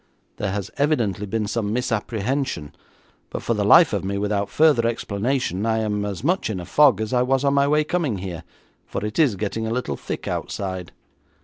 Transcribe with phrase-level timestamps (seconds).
[0.37, 2.73] There has evidently been some misapprehension,
[3.29, 6.65] but for the life of me, without further explanation, I am as much in a
[6.65, 8.43] fog as I was on my way coming here,
[8.87, 10.91] for it is getting a little thick outside.'